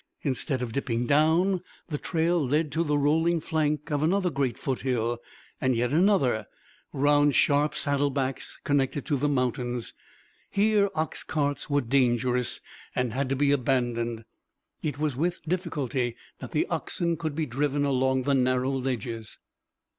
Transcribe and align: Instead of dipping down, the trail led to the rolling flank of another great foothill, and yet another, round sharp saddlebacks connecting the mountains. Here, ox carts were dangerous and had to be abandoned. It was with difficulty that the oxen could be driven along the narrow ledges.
Instead 0.23 0.63
of 0.63 0.71
dipping 0.73 1.05
down, 1.05 1.61
the 1.89 1.99
trail 1.99 2.43
led 2.43 2.71
to 2.71 2.83
the 2.83 2.97
rolling 2.97 3.39
flank 3.39 3.91
of 3.91 4.01
another 4.01 4.31
great 4.31 4.57
foothill, 4.57 5.19
and 5.61 5.75
yet 5.75 5.91
another, 5.93 6.47
round 6.91 7.35
sharp 7.35 7.75
saddlebacks 7.75 8.57
connecting 8.63 9.03
the 9.19 9.29
mountains. 9.29 9.93
Here, 10.49 10.89
ox 10.95 11.23
carts 11.23 11.69
were 11.69 11.81
dangerous 11.81 12.61
and 12.95 13.13
had 13.13 13.29
to 13.29 13.35
be 13.35 13.51
abandoned. 13.51 14.25
It 14.81 14.97
was 14.97 15.15
with 15.15 15.39
difficulty 15.43 16.15
that 16.39 16.51
the 16.51 16.65
oxen 16.65 17.15
could 17.15 17.35
be 17.35 17.45
driven 17.45 17.85
along 17.85 18.23
the 18.23 18.33
narrow 18.33 18.71
ledges. 18.71 19.37